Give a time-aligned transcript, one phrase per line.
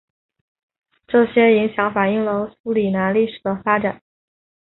[1.07, 4.01] 这些影响反映了苏里南历史的发展。